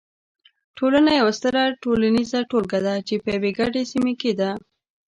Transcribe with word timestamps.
ټولنه 0.77 1.11
یوه 1.19 1.31
ستره 1.39 1.63
ټولنیزه 1.83 2.39
ټولګه 2.49 2.79
ده 2.85 2.95
چې 3.07 3.15
په 3.23 3.27
یوې 3.35 3.51
ګډې 3.59 3.81
سیمې 3.91 4.13
کې 4.21 4.31
ده. 4.39 4.49